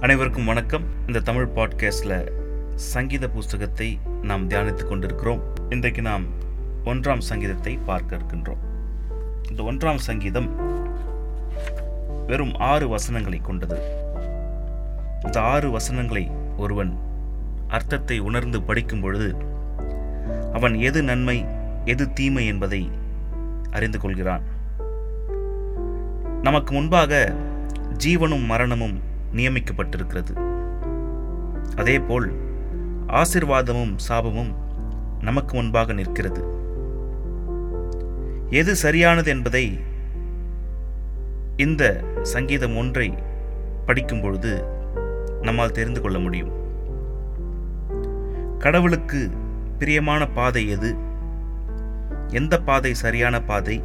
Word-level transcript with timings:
அனைவருக்கும் 0.00 0.44
வணக்கம். 0.44 0.84
இந்த 1.06 1.20
தமிழ் 1.20 1.48
பாட்காஸ்டில் 1.54 2.32
சங்கீத 2.74 3.28
புஸ்தகத்தை 3.28 3.98
நாம் 4.22 4.48
தியானித்துக் 4.48 4.88
கொண்டிருக்கிறோம். 4.88 5.42
இன்றைக்கு 5.68 6.02
நாம் 6.02 6.24
ஒன்றாம் 6.84 7.18
சங்கீதத்தை 7.18 7.78
பார்க்க 7.86 8.16
இருக்கின்றோம். 8.16 8.62
இந்த 9.50 9.62
ஒன்றாம் 9.62 9.96
சங்கீதம் 9.96 10.48
வெறும் 12.26 12.54
ஆறு 12.54 12.88
வசனங்களை 12.88 13.38
கொண்டது. 13.38 13.78
இந்த 15.24 15.40
ஆறு 15.40 15.70
வசனங்களை 15.70 16.30
ஒருவன் 16.56 16.98
அர்த்தத்தை 17.68 18.18
உணர்ந்து 18.18 18.62
படிக்கும் 18.62 19.00
பொழுது 19.00 19.36
அவன் 20.52 20.74
எது 20.74 21.02
நன்மை 21.02 21.46
எது 21.84 22.12
தீமை 22.12 22.46
என்பதை 22.46 22.90
அறிந்து 23.70 24.00
கொள்கிறான். 24.00 24.42
நமக்கு 26.42 26.72
முன்பாக 26.74 27.34
ஜீவனும் 28.04 28.46
மரணமும் 28.46 29.08
நியமிக்கப்பட்டிருக்கிறது. 29.34 30.40
அதேபோல் 31.76 32.32
ஆசிர்வாதமும் 33.06 33.96
சாபமும் 34.08 34.54
நமக்கு 35.20 35.56
முன்பாக 35.56 35.92
நிற்கிறது. 35.92 36.44
எது 38.50 38.76
சரியானது 38.76 39.30
என்பதை 39.30 39.80
இந்த 41.56 42.04
சங்கீதம் 42.22 42.76
ஒன்றை 42.76 43.14
படிக்கும் 43.86 44.20
பொழுது 44.20 44.64
நம்மால் 45.42 45.72
தெரிந்து 45.72 46.00
கொள்ள 46.00 46.18
முடியும். 46.18 46.50
கடவுளுக்கு 48.58 49.30
பிரியமான 49.78 50.28
பாதை 50.28 50.68
எது? 50.68 50.94
எந்த 52.28 52.60
பாதை 52.60 52.94
சரியான 52.94 53.42
பாதை? 53.42 53.82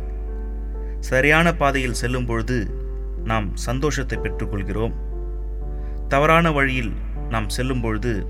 சரியான 1.00 1.54
பாதையில் 1.54 1.94
செல்லும் 1.94 2.26
பொழுது 2.26 2.70
நாம் 3.24 3.56
சந்தோஷத்தை 3.56 4.18
பெற்றுக்கொள்கிறோம். 4.18 4.94
தவறான 6.08 6.52
வழியில் 6.52 6.94
நாம் 7.30 7.50
செல்லும் 7.50 7.82
பொழுது 7.82 8.28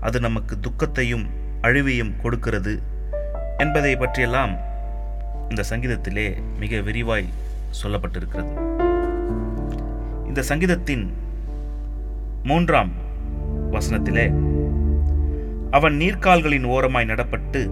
அது 0.00 0.20
நமக்கு 0.20 0.60
துக்கத்தையும் 0.60 1.26
அழிவையும் 1.62 2.16
கொடுக்கிறது 2.22 2.82
என்பதை 3.58 3.96
பற்றியெல்லாம் 3.96 4.56
இந்த 5.48 5.62
சங்கீதத்திலே 5.70 6.36
மிக 6.58 6.76
விரிவாய் 6.76 7.28
சொல்லப்பட்டிருக்கிறது. 7.82 8.66
இந்த 10.26 10.42
சங்கீதத்தின் 10.42 11.12
மூன்றாம் 12.42 12.92
வசனத்திலே 13.70 14.34
அவன் 15.70 15.94
நீர்க்கால்களின் 15.94 16.64
ஓரமாய் 16.64 17.06
நடப்பட்டு 17.06 17.70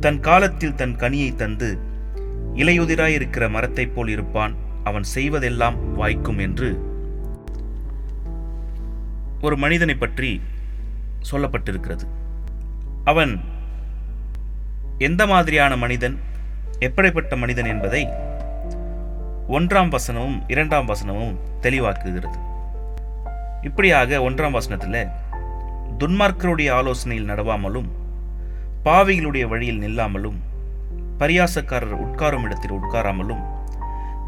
தன் 0.00 0.20
காலத்தில் 0.20 0.74
தன் 0.74 0.96
கனியை 0.96 1.34
தந்து 1.34 1.78
இலையுதிராயிருக்கிற 2.54 3.50
மரத்தைப் 3.50 3.94
போல் 3.94 4.08
இருப்பான். 4.08 4.54
அவன் 4.84 5.04
செய்வதெல்லாம் 5.14 5.92
வாய்க்கும் 5.94 6.38
என்று 6.38 6.87
ஒரு 9.40 9.56
மனிதனை 9.56 9.94
பற்றி 9.94 10.40
சொல்லப்பட்டிருக்கிறது. 11.32 12.06
அவன் 13.04 13.40
எந்த 14.98 15.26
மாதிரியான 15.26 15.76
மனிதன் 15.76 16.18
எப்படிப்பட்ட 16.78 17.36
மனிதன் 17.36 17.64
என்பதை 17.64 18.08
ஒன்றாம் 19.48 19.92
வசனமும் 19.94 20.40
இரண்டாம் 20.46 20.88
வசனமும் 20.88 21.36
தெளிவாக்குகிறது. 21.60 22.38
இப்படியாக 23.62 24.18
ஒன்றாம் 24.18 24.50
வசனத்தில் 24.50 25.08
துன்மார்க்கருடைய 25.98 26.70
ஆலோசனையில் 26.70 27.30
நடவாமலும் 27.30 27.88
பாவிகளுடைய 28.84 29.48
வழியில் 29.48 29.80
நில்லாமலும் 29.80 30.36
பரியாசக்காரர் 31.18 32.02
உட்காரும் 32.06 32.42
இடத்தில் 32.42 32.70
உட்காராமலும் 32.70 33.42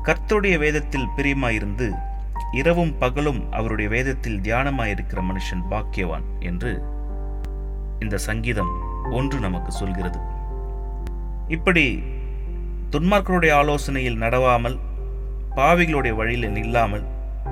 கர்த்தருடைய 0.04 0.58
வேதத்தில் 0.58 1.12
பிரியமாயிருந்து 1.16 1.90
இரவும் 2.52 2.98
பகலும் 2.98 3.52
அவருடைய 3.52 3.90
வேதத்தில் 3.90 4.40
தியானமாயிருக்கிற 4.40 5.20
மனுஷன் 5.22 5.64
பாக்கியவான் 5.70 6.24
என்று 6.40 6.82
இந்த 7.98 8.18
சங்கீதம் 8.18 8.72
ஒன்று 9.10 9.38
நமக்கு 9.40 9.72
சொல்கிறது. 9.72 10.18
இப்படி 11.48 12.02
துன்மார்களுடைய 12.90 13.52
ஆலோசனையில் 13.54 14.18
நடவாமல் 14.18 14.78
பாவிகளுடைய 15.56 16.14
வழியில் 16.14 16.52
நில்லாமல் 16.52 17.04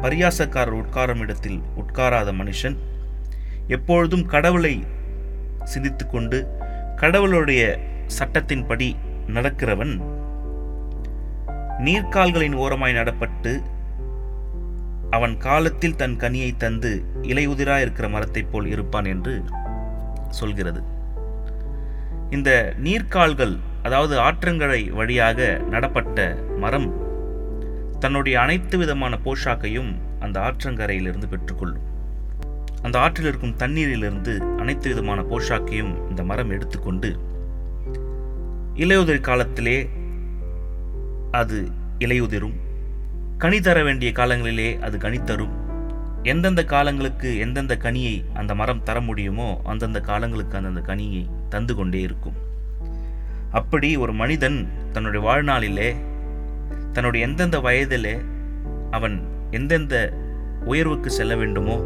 பரியாசக்காரர் 0.02 0.78
உட்காரும் 0.82 1.20
இடத்தில் 1.20 1.62
உட்காராத 1.76 2.32
மனுஷன் 2.32 2.76
எப்பொழுதும் 3.68 4.26
கடவுளை 4.26 4.84
சிந்தித்து 5.64 6.06
கொண்டு 6.06 6.48
கடவுளுடைய 6.96 7.78
சட்டத்தின்படி 8.18 8.96
நடக்கிறவன் 9.26 10.00
நீர்க்கால்களின் 11.78 12.54
ஓரமாய் 12.54 12.94
நடப்பட்டு 12.94 13.62
அவன் 15.10 15.36
காலத்தில் 15.36 15.96
தன் 15.96 16.16
கனியை 16.16 16.56
தந்து 16.56 17.04
இலையுதிரா 17.22 17.80
இருக்கிற 17.80 18.08
மரத்தைப் 18.08 18.52
போல் 18.52 18.66
இருப்பான் 18.66 19.04
என்று 19.04 19.44
சொல்கிறது. 20.28 20.82
இந்த 22.30 22.74
நீர்க்கால்கள் 22.82 23.58
அதாவது 23.82 24.18
ஆற்றங்கரை 24.18 24.90
வழியாக 24.90 25.62
நடப்பட்ட 25.70 26.36
மரம் 26.56 26.88
தன்னுடைய 27.98 28.40
அனைத்து 28.40 28.78
விதமான 28.78 29.18
போஷாக்கையும் 29.24 29.92
அந்த 30.20 30.40
ஆற்றங்கரையிலிருந்து 30.40 31.28
பெற்றுக்கொள்ளும். 31.30 31.86
அந்த 32.82 32.98
ஆற்றில் 32.98 33.26
இருக்கும் 33.26 33.56
தண்ணீரிலிருந்து 33.56 34.38
அனைத்து 34.58 34.88
விதமான 34.88 35.20
போஷாக்கையும் 35.22 36.08
இந்த 36.08 36.22
மரம் 36.22 36.50
எடுத்துக்கொண்டு 36.50 37.18
இலையுதிர் 38.74 39.20
காலத்திலே 39.20 39.88
அது 41.30 41.68
இலையுதிரும் 41.98 42.66
கனி 43.42 43.60
தர 43.60 43.82
வேண்டிய 43.82 44.12
காலங்களிலே 44.14 44.78
அது 44.78 44.98
கனி 44.98 45.18
தரும் 45.18 45.52
எந்தெந்த 46.22 46.64
காலங்களுக்கு 46.64 47.38
எந்தெந்த 47.38 47.76
கனியை 47.76 48.24
அந்த 48.34 48.54
மரம் 48.54 48.82
தர 48.82 49.00
முடியுமோ 49.00 49.60
அந்தந்த 49.64 50.00
காலங்களுக்கு 50.00 50.56
அந்தந்த 50.56 50.80
கனியை 50.80 51.28
தந்து 51.48 51.74
கொண்டே 51.74 52.00
இருக்கும். 52.00 52.34
அப்படி 53.50 53.96
ஒரு 53.96 54.12
மனிதன் 54.12 54.68
தன்னுடைய 54.92 55.28
வாழ்நாளிலே 55.28 55.96
தன்னுடைய 56.92 57.26
எந்தெந்த 57.26 57.58
வயதிலே 57.58 58.24
அவன் 58.90 59.16
எந்தெந்த 59.50 60.12
உயர்வுக்கு 60.64 61.10
செல்ல 61.10 61.36
வேண்டுமோ 61.36 61.76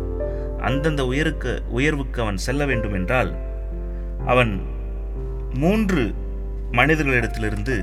அந்தந்த 0.58 1.06
உயருக்கு 1.06 1.62
உயர்வுக்கு 1.68 2.22
அவன் 2.22 2.36
செல்ல 2.36 2.64
வேண்டும் 2.64 2.94
என்றால் 2.94 3.34
அவன் 4.26 4.62
மூன்று 5.54 6.14
மனிதர்களிடத்திலிருந்து 6.72 7.76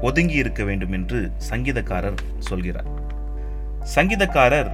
ஒதுங்கி 0.00 0.34
இருக்க 0.34 0.64
வேண்டும் 0.64 0.92
என்று 0.92 1.30
சங்கீதக்காரர் 1.50 2.20
சொல்கிறார். 2.38 2.99
சங்கீதக்காரர் 3.82 4.70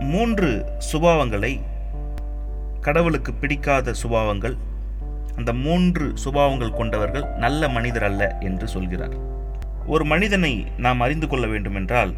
மூன்று 0.00 0.64
சுபாவங்களை 0.92 1.60
கடவுளுக்கு 2.80 3.32
பிடிக்காத 3.32 3.94
சுபாவங்கள் 4.02 4.56
அந்த 5.36 5.52
மூன்று 5.52 6.12
சுபாவங்கள் 6.24 6.76
கொண்டவர்கள் 6.76 7.24
நல்ல 7.36 7.68
மனிதர் 7.68 8.02
அல்ல 8.02 8.36
என்று 8.40 8.68
சொல்கிறார். 8.68 9.16
ஒரு 9.86 10.04
மனிதனை 10.04 10.66
நாம் 10.76 11.00
அறிந்து 11.00 11.28
கொள்ள 11.28 11.46
வேண்டுமென்றால் 11.46 12.14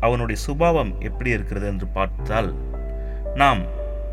அவனுடைய 0.00 0.40
சுபாவம் 0.40 1.00
எப்படி 1.00 1.30
இருக்கிறது 1.30 1.66
என்று 1.66 1.86
பார்த்தால் 1.86 2.54
நாம் 3.34 3.62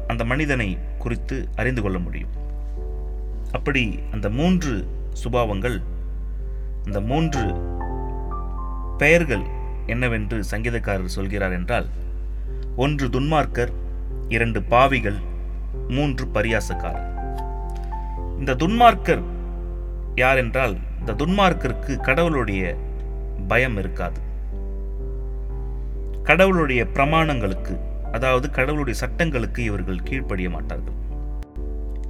அந்த 0.07 0.25
மனிதனை 0.25 0.77
குறித்து 0.97 1.47
அறிந்து 1.55 1.81
கொள்ள 1.81 1.99
முடியும். 1.99 2.29
அப்படி 3.51 3.99
அந்த 4.11 4.29
மூன்று 4.29 4.87
சுபாவங்கள் 5.23 5.81
அந்த 6.85 7.01
மூன்று 7.01 7.55
பெயர்கள் 8.97 9.54
என்னவென்று 9.87 10.43
சங்கீதக்காரர் 10.51 11.15
சொல்கிறார் 11.17 11.51
என்றால் 11.51 11.87
ஒன்று 12.75 13.07
துன்மார்க்கர் 13.07 13.71
இரண்டு 14.29 14.61
பாவிகள் 14.63 15.17
மூன்று 15.87 16.25
பரியாசக்காரர். 16.33 17.09
இந்த 18.39 18.55
துன்மார்க்கர் 18.55 19.23
யார் 20.15 20.37
என்றால் 20.37 20.77
இந்த 20.99 21.13
துன்மார்க்கருக்கு 21.13 22.01
கடவுளுடைய 22.01 22.77
பயம் 23.47 23.77
இருக்காது. 23.77 24.19
கடவுளுடைய 26.23 26.87
பிரமாணங்களுக்கு 26.93 27.79
அதாவது 28.11 28.49
கடவுளுடைய 28.49 28.99
சட்டங்களுக்கு 28.99 29.63
இவர்கள் 29.63 30.03
கீழ்ப்படிய 30.03 30.49
மாட்டார்கள். 30.49 30.93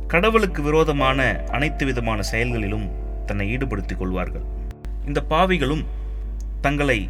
கடவுளுக்கு 0.07 0.61
விரோதமான 0.61 1.45
அனைத்து 1.51 1.85
விதமான 1.85 2.21
செயல்களிலும் 2.21 2.89
தன்னை 3.25 3.49
ஈடுபடுத்திக் 3.49 3.97
கொள்வார்கள். 3.97 4.45
இந்த 5.05 5.23
பாவிகளும் 5.29 5.85
தங்களை 6.61 7.09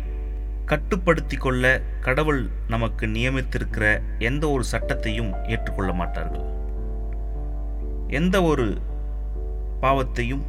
கட்டுப்படுத்தி 0.65 1.37
கொள்ள 1.37 1.81
கடவுள் 2.01 2.49
நமக்கு 2.67 3.05
நியமித்திருக்கிற 3.07 4.01
எந்த 4.19 4.49
ஒரு 4.49 4.63
சட்டத்தையும் 4.71 5.31
ஏற்றுக்கொள்ள 5.47 5.93
மாட்டார்கள். 5.93 6.45
எந்த 8.07 8.43
ஒரு 8.43 8.65
பாவத்தையும் 9.81 10.43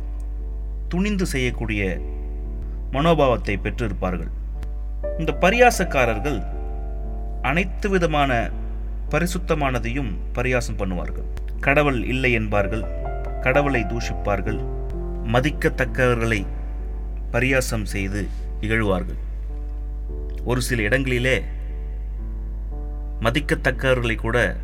துணிந்து 0.89 1.27
செய்யக்கூடிய 1.27 1.83
மனோபாவத்தை 2.93 3.57
பெற்றிருப்பார்கள். 3.63 4.33
இந்த 5.19 5.33
பரியாசக்காரர்கள் 5.41 6.39
அனைத்து 7.43 7.89
விதமான 7.89 8.51
பரிசுத்தமானதையும் 9.11 10.11
பரியாசம் 10.35 10.79
பண்ணுவார்கள். 10.79 11.29
கடவுள் 11.61 12.05
இல்லை 12.05 12.33
என்பார்கள் 12.33 12.85
கடவுளை 13.43 13.85
தூஷிப்பார்கள் 13.85 14.61
மதிக்கத்தக்கவர்களை 15.35 16.41
பரியாசம் 17.33 17.87
செய்து 17.95 18.29
இகழ்வார்கள். 18.61 19.21
ஒரு 20.47 20.61
சில 20.61 20.83
இடங்களிலே 20.83 21.45
மதிக்கத்தக்கவர்களை 23.21 24.15
கூட 24.15 24.57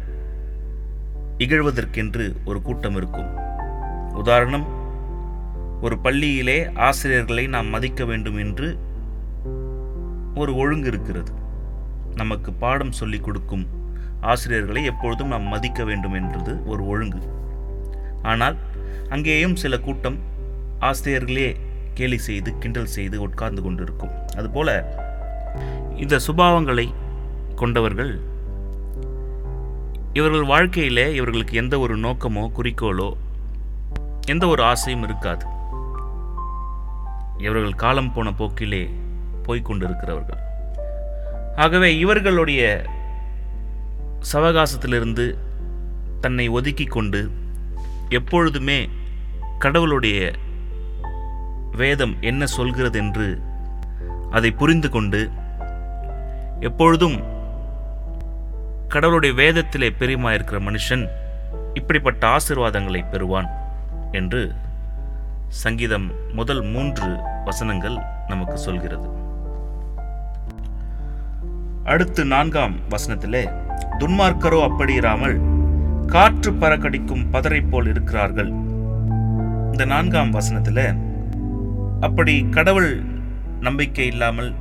இகழ்வதற்கென்று 1.38 2.34
ஒரு 2.44 2.62
கூட்டம் 2.62 2.96
இருக்கும். 2.96 3.30
உதாரணம் 4.12 4.66
ஒரு 5.80 5.98
பள்ளியிலே 5.98 6.70
ஆசிரியர்களை 6.74 7.46
நாம் 7.46 7.66
மதிக்க 7.66 8.04
வேண்டும் 8.04 8.38
என்று 8.38 8.78
ஒரு 10.34 10.56
ஒழுங்கு 10.56 10.88
இருக்கிறது. 10.88 11.32
நமக்கு 12.14 12.52
பாடம் 12.52 12.92
சொல்லிக் 12.92 13.24
கொடுக்கும் 13.24 13.66
ஆசிரியர்களை 14.20 14.84
எப்பொழுதும் 14.84 15.28
நாம் 15.28 15.42
மதிக்க 15.42 15.84
வேண்டும் 15.84 16.12
என்றது 16.12 16.66
ஒரு 16.66 16.86
ஒழுங்கு. 16.86 17.22
ஆனால் 18.22 18.56
அங்கேயும் 19.08 19.56
சில 19.56 19.78
கூட்டம் 19.78 20.18
ஆசிரியர்களே 20.78 21.56
கேலி 21.94 22.18
செய்து 22.18 22.58
கிண்டல் 22.58 22.86
செய்து 22.86 23.20
உட்கார்ந்து 23.20 23.62
கொண்டிருக்கும். 23.62 24.12
அதுபோல 24.36 25.00
இந்த 25.96 26.20
சுபாவங்களை 26.26 26.94
கொண்டவர்கள். 27.54 28.20
இவர்கள் 30.12 30.44
வாழ்க்கையிலே 30.44 31.14
இவர்களுக்கு 31.14 31.56
எந்த 31.56 31.78
ஒரு 31.78 31.96
நோக்கமோ 31.96 32.44
குறிக்கோளோ 32.56 33.10
எந்த 34.26 34.46
ஒரு 34.46 34.62
ஆசையும் 34.62 35.02
இருக்காது. 35.02 35.44
இவர்கள் 37.38 37.74
காலம் 37.74 38.12
போன 38.12 38.32
போக்கிலே 38.32 38.82
போய்கொண்டிருக்கிறவர்கள் 39.46 40.40
ஆகவே 41.56 41.98
இவர்களுடைய 41.98 42.62
சவகாசத்திலிருந்து 44.32 45.38
தன்னை 46.20 46.48
ஒதுக்கி 46.48 46.84
கொண்டு 46.84 47.30
எப்பொழுதுமே 48.08 48.88
கடவுளுடைய 49.58 50.32
வேதம் 51.76 52.14
என்ன 52.20 52.46
சொல்கிறது 52.46 52.98
என்று 52.98 53.40
அதை 54.30 54.50
புரிந்து 54.50 54.88
கொண்டு 54.88 55.20
எப்பொழுதும் 56.68 57.16
கடவுளுடைய 58.88 59.32
வேதத்திலே 59.40 59.88
பெரியமாயிருக்கிற 60.00 60.58
மனுஷன் 60.66 61.04
இப்படிப்பட்ட 61.74 62.22
ஆசிர்வாதங்களை 62.28 63.00
பெறுவான் 63.10 63.48
என்று 64.12 64.42
சங்கீதம் 65.48 66.06
முதல் 66.32 66.62
மூன்று 66.62 67.08
வசனங்கள் 67.44 67.96
நமக்கு 68.28 68.56
சொல்கிறது. 68.58 69.08
அடுத்து 71.84 72.24
நான்காம் 72.24 72.76
வசனத்திலே 72.90 73.42
துன்மார்க்கரோ 73.98 74.60
அப்படி 74.62 74.94
இராமல் 74.94 75.36
காற்று 76.06 76.52
பறக்கடிக்கும் 76.52 77.28
பதரை 77.30 77.62
போல் 77.70 77.86
இருக்கிறார்கள். 77.86 78.52
இந்த 79.72 79.84
நான்காம் 79.84 80.32
வசனத்துல 80.32 80.80
அப்படி 82.00 82.46
கடவுள் 82.50 82.92
நம்பிக்கை 83.60 84.06
இல்லாமல் 84.06 84.52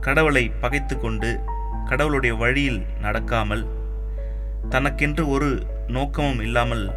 கடவுளை 0.00 0.50
பகைத்து 0.50 0.98
கொண்டு 0.98 1.40
கடவுளுடைய 1.86 2.34
வழியில் 2.34 2.86
நடக்காமல் 3.02 3.66
தனக்கென்று 4.68 5.28
ஒரு 5.28 5.66
நோக்கமும் 5.86 6.40
இல்லாமல் 6.40 6.90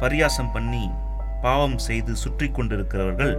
பரியாசம் 0.00 0.52
பண்ணி 0.52 0.90
பாவம் 1.42 1.78
செய்து 1.78 2.16
சுற்றி 2.16 2.50
கொண்டிருக்கிறவர்கள் 2.50 3.34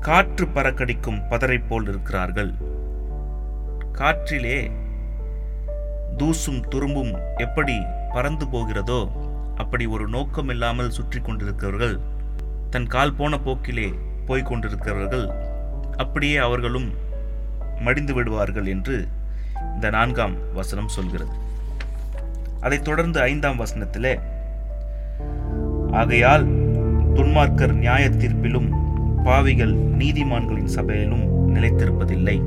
காற்று 0.00 0.46
பறக்கடிக்கும் 0.46 1.28
பதரை 1.28 1.60
போல் 1.68 1.86
இருக்கிறார்கள். 1.86 2.54
காற்றிலே 3.92 4.70
தூசும் 6.16 6.68
துரும்பும் 6.68 7.14
எப்படி 7.36 7.76
பறந்து 8.12 8.46
போகிறதோ 8.48 9.10
அப்படி 9.54 9.86
ஒரு 9.86 10.08
நோக்கம் 10.08 10.48
இல்லாமல் 10.48 10.90
சுற்றி 10.90 11.20
கொண்டிருக்கிறவர்கள் 11.20 12.00
தன் 12.70 12.86
கால் 12.86 13.14
போன 13.14 13.38
போக்கிலே 13.38 13.94
போய்கொண்டிருக்கிறவர்கள் 14.26 15.26
அப்படியே 15.96 16.36
அவர்களும் 16.36 16.94
மடிந்து 17.80 18.14
விடுவார்கள் 18.14 18.66
என்று 18.66 19.08
இந்த 19.74 19.90
நான்காம் 19.90 20.34
வசனம் 20.54 20.88
சொல்கிறது. 20.88 21.30
அதைத் 22.60 22.84
தொடர்ந்து 22.84 23.20
ஐந்தாம் 23.20 23.60
வசனத்திலே 23.60 24.20
ஆகையால் 25.92 26.46
துன்மார்க்கர் 27.14 27.72
நியாய 27.72 28.08
தீர்ப்பிலும் 28.08 28.68
பாவிகள் 29.24 29.74
நீதிமான்களின் 29.74 30.72
சபையிலும் 30.76 31.54
நிலைத்திருப்பதில்லை. 31.54 32.42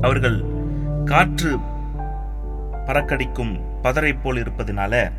அவர்கள் 0.00 0.44
காற்று 1.04 1.56
பறக்கடிக்கும் 2.86 3.60
பதரை 3.82 4.16
போல் 4.22 4.36
இருப்பதனால 4.36 5.12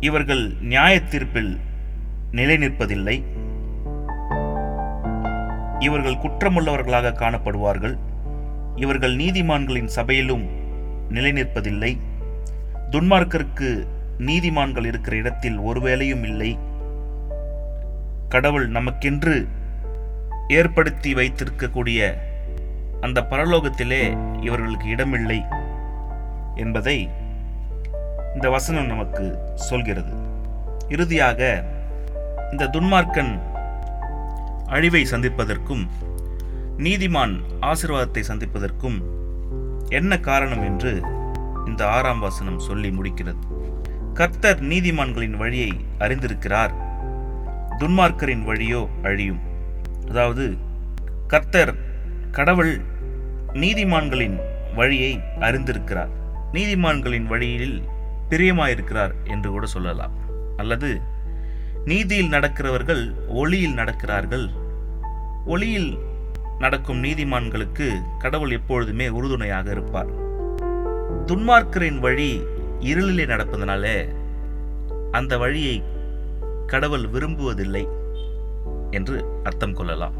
இவர்கள் 0.00 0.52
நியாய 0.60 1.00
தீர்ப்பில் 1.00 1.60
நிலை 2.32 2.56
நிற்பதில்லை 2.56 3.22
இவர்கள் 5.78 6.22
குற்றமுள்ளவர்களாக 6.22 7.12
காணப்படுவார்கள். 7.12 7.98
இவர்கள் 8.76 9.16
நீதிமான்களின் 9.16 9.86
சபையிலும் 9.86 10.48
நிலை 11.08 11.32
நிற்பதில்லை 11.32 11.98
துன்மார்க்கருக்கு 12.90 13.86
நீதிமான்கள் 14.18 14.86
இருக்கிற 14.86 15.16
இடத்தில் 15.16 15.58
ஒரு 15.58 15.80
வேலையும் 15.80 16.24
இல்லை. 16.24 16.58
கடவுள் 18.28 18.70
நமக்கென்று 18.70 19.46
ஏற்படுத்தி 20.48 21.14
வைத்திருக்கக்கூடிய 21.14 22.14
அந்த 23.00 23.26
பரலோகத்திலே 23.30 24.16
இவர்களுக்கு 24.42 24.88
இடமில்லை 24.88 25.42
என்பதை 26.54 27.08
இந்த 28.34 28.50
வசனம் 28.50 28.86
நமக்கு 28.86 29.38
சொல்கிறது. 29.54 30.12
இறுதியாக 30.88 31.64
இந்த 32.50 32.66
துன்மார்க்கன் 32.66 33.40
அழிவை 34.66 35.06
சந்திப்பதற்கும் 35.10 35.88
நீதிமான் 36.78 37.40
ஆசிர்வாதத்தை 37.60 38.22
சந்திப்பதற்கும் 38.28 39.02
என்ன 39.88 40.20
காரணம் 40.20 40.62
என்று 40.62 41.02
இந்த 41.66 41.88
ஆறாம் 41.88 42.18
வாசனம் 42.18 42.58
சொல்லி 42.58 42.90
முடிக்கிறது. 42.90 43.36
கர்த்தர் 44.14 44.62
நீதிமான்களின் 44.62 45.36
வழியை 45.36 45.84
அறிந்திருக்கிறார். 45.98 46.74
துன்மார்க்கரின் 47.78 48.44
வழியோ 48.44 48.88
அழியும். 49.02 49.40
அதாவது 50.08 50.56
கர்த்தர் 51.26 51.74
கடவுள் 52.30 52.80
நீதிமான்களின் 53.52 54.40
வழியை 54.74 55.20
அறிந்திருக்கிறார். 55.40 56.08
நீதிமான்களின் 56.52 57.26
வழியில் 57.26 57.82
பிரியமாயிருக்கிறார் 58.30 59.14
என்று 59.24 59.50
கூட 59.50 59.66
சொல்லலாம். 59.66 60.12
அல்லது 60.56 61.00
நீதியில் 61.84 62.28
நடக்கிறவர்கள் 62.28 63.14
ஒளியில் 63.28 63.74
நடக்கிறார்கள் 63.74 64.52
ஒளியில் 65.46 65.98
நடக்கும் 66.58 67.04
நீதிமான்களுக்கு 67.04 67.88
கடவுள் 68.18 68.50
எப்பொழுதுமே 68.50 69.08
உறுதுணையாக 69.08 69.70
இருப்பார். 69.70 70.06
துன்மார்க்கரின் 71.26 71.98
வழி 71.98 72.42
இருளிலே 72.80 73.24
நடப்பதனால 73.26 74.14
அந்த 75.10 75.38
வழியை 75.38 75.82
கடவுள் 76.66 77.00
விரும்புவதில்லை 77.00 77.88
என்று 78.90 79.24
அர்த்தம் 79.44 79.74
கொள்ளலாம். 79.74 80.12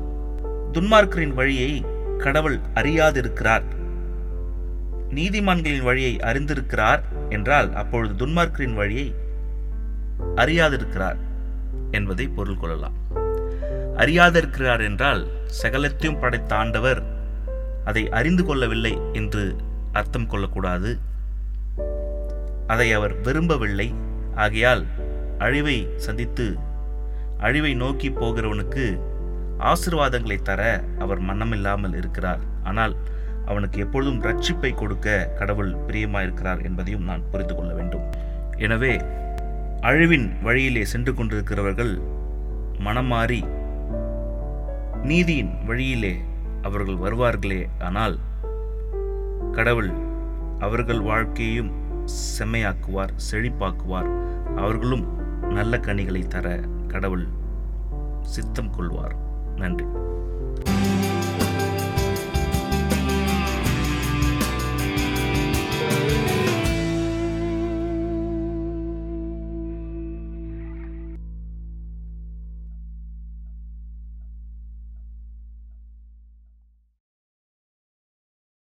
துன்மார்க்கரின் 0.72 1.34
வழியை 1.34 1.84
கடவுள் 2.18 2.58
அறியாதிருக்கிறார். 2.74 3.62
நீதிமான்களின் 5.10 5.82
வழியை 5.82 6.16
அறிந்திருக்கிறார் 6.16 7.02
என்றால் 7.28 7.74
அப்பொழுது 7.74 8.26
துன்மார்க்கரின் 8.26 8.74
வழியை 8.74 9.14
அறியாதிருக்கிறார் 10.36 11.16
என்பதை 11.90 12.28
பொருள் 12.28 12.56
கொள்ளலாம். 12.56 13.02
அறியாதிருக்கிறார் 14.02 14.82
என்றால் 14.88 15.22
சகலத்தையும் 15.62 16.20
படைத்த 16.22 16.52
ஆண்டவர் 16.56 17.00
அதை 17.90 18.02
அறிந்து 18.18 18.42
கொள்ளவில்லை 18.44 18.92
என்று 19.20 19.44
அர்த்தம் 19.92 20.28
கொள்ளக்கூடாது. 20.32 20.90
அதை 22.66 22.86
அவர் 22.98 23.14
விரும்பவில்லை. 23.20 23.88
ஆகையால் 24.44 24.84
அழிவை 25.38 25.76
சந்தித்து 25.96 26.46
அழிவை 27.46 27.72
நோக்கி 27.82 28.08
போகிறவனுக்கு 28.20 28.84
ஆசிர்வாதங்களை 29.70 30.38
தர 30.42 30.62
அவர் 30.98 31.20
மன்னமில்லாமல் 31.28 31.96
இருக்கிறார். 32.00 32.42
ஆனால் 32.62 32.94
அவனுக்கு 33.46 33.78
எப்பொழுதும் 33.84 34.22
ரட்சிப்பை 34.22 34.70
கொடுக்க 34.74 35.16
கடவுள் 35.38 35.72
பிரியமாயிருக்கிறார் 35.86 36.62
என்பதையும் 36.68 37.08
நான் 37.10 37.28
புரிந்து 37.32 37.54
கொள்ள 37.54 37.70
வேண்டும். 37.74 38.06
எனவே 38.66 38.94
அழிவின் 39.90 40.26
வழியிலே 40.42 40.84
சென்று 40.92 41.12
கொண்டிருக்கிறவர்கள் 41.14 41.92
மனம் 42.86 43.10
மாறி 43.12 43.40
நீதியின் 45.04 45.64
வழியிலே 45.66 46.20
அவர்கள் 46.62 46.94
வருவார்களே 46.94 47.68
ஆனால் 47.78 48.18
கடவுள் 49.52 49.90
அவர்கள் 50.58 51.00
வாழ்க்கையையும் 51.00 51.70
செம்மையாக்குவார் 52.38 53.08
செழிப்பாக்குவார். 53.30 54.10
அவர்களும் 54.56 55.06
நல்ல 55.42 55.78
கனிகளை 55.78 56.28
தர 56.28 56.60
கடவுள் 56.88 57.26
சித்தம் 58.22 58.74
கொள்வார். 58.74 59.14
நன்றி. 59.56 59.84